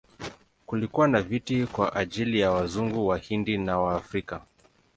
Kulikuwa 0.65 1.07
na 1.07 1.21
viti 1.21 1.65
kwa 1.65 1.95
ajili 1.95 2.39
ya 2.39 2.51
Wazungu, 2.51 3.07
Wahindi 3.07 3.57
na 3.57 3.79
Waafrika. 3.79 4.41